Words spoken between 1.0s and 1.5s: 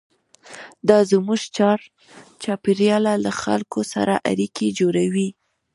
زموږ